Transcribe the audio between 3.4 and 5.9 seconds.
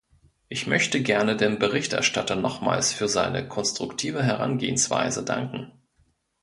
konstruktive Herangehensweise danken.